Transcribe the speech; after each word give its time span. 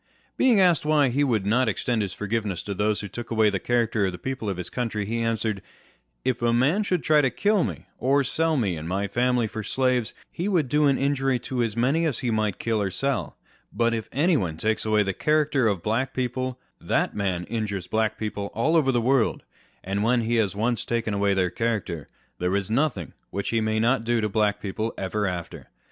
Being 0.35 0.59
asked 0.59 0.83
why 0.83 1.09
he 1.09 1.23
would 1.23 1.45
noi 1.45 1.65
64 1.65 1.93
On 1.93 1.99
Reason 1.99 2.01
and 2.01 2.01
Imagination. 2.01 2.01
extend 2.01 2.01
his 2.01 2.13
forgiveness 2.15 2.63
to 2.63 2.73
those 2.73 3.01
who 3.01 3.07
took 3.07 3.29
away 3.29 3.49
the 3.51 3.59
cha 3.59 3.73
racter 3.73 4.05
of 4.07 4.11
the 4.11 4.17
people 4.17 4.49
of 4.49 4.57
his 4.57 4.69
country, 4.71 5.05
he 5.05 5.19
answered: 5.21 5.57
c 5.63 5.63
If 6.25 6.41
a 6.41 6.51
man 6.51 6.81
should 6.81 7.03
try 7.03 7.21
to 7.21 7.29
kill 7.29 7.63
me, 7.63 7.85
or 7.99 8.23
should 8.23 8.33
sell 8.33 8.57
me 8.57 8.75
and 8.77 8.89
my 8.89 9.07
family 9.07 9.45
for 9.45 9.61
slaves, 9.61 10.15
he 10.31 10.47
would 10.47 10.69
do 10.69 10.87
an 10.87 10.97
injury 10.97 11.37
to 11.41 11.61
as 11.61 11.77
many 11.77 12.07
as 12.07 12.17
he 12.17 12.31
might 12.31 12.57
kill 12.57 12.81
or 12.81 12.89
sell; 12.89 13.37
but 13.71 13.93
if 13.93 14.09
anyone 14.11 14.57
takes 14.57 14.85
away 14.87 15.03
the 15.03 15.13
character 15.13 15.67
of 15.67 15.83
Black 15.83 16.15
people, 16.15 16.59
that 16.79 17.15
man 17.15 17.43
injures 17.43 17.85
Black 17.85 18.17
people 18.17 18.49
all 18.55 18.75
over 18.75 18.91
the 18.91 18.99
world; 19.01 19.43
and 19.83 20.01
when 20.01 20.21
he 20.21 20.37
has 20.37 20.55
once 20.55 20.83
taken 20.83 21.13
away 21.13 21.35
their 21.35 21.51
character, 21.51 22.07
there 22.39 22.55
is 22.55 22.71
nothing 22.71 23.13
which 23.29 23.49
he 23.49 23.61
may 23.61 23.79
not 23.79 24.03
do 24.03 24.19
to 24.19 24.27
Black 24.27 24.59
people 24.59 24.95
ever 24.97 25.27
after. 25.27 25.67